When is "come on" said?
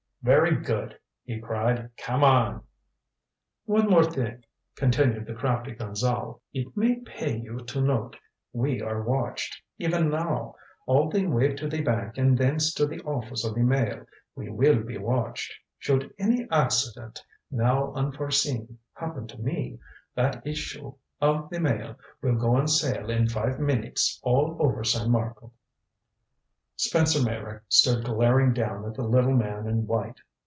1.97-2.61